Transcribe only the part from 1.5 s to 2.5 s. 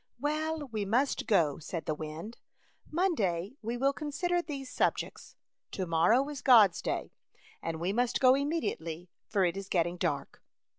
said the wind."